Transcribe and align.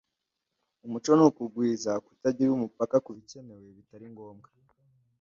Umuco 0.85 1.11
ni 1.17 1.25
kugwiza 1.37 1.91
kutagira 2.05 2.49
umupaka 2.53 2.95
kubikenewe 3.05 3.67
bitari 3.77 4.05
ngombwa. 4.13 4.49